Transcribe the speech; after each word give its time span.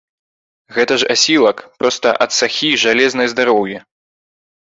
Гэта 0.77 0.93
ж 1.03 1.09
асілак, 1.15 1.57
проста 1.81 2.07
ад 2.27 2.31
сахі, 2.39 2.71
жалезнае 2.85 3.27
здароўе. 3.37 3.77